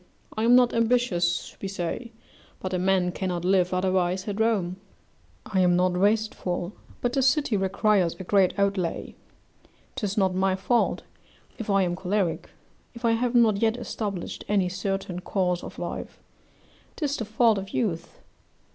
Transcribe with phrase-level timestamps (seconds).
[0.35, 2.11] I am not ambitious, we say;
[2.59, 4.77] but a man cannot live otherwise at Rome;
[5.45, 9.13] I am not wasteful, but the city requires a great outlay;
[9.95, 11.03] 'tis not my fault
[11.59, 12.49] if I am choleric
[12.95, 16.19] if I have not yet established any certain course of life:
[16.95, 18.21] 'tis the fault of youth.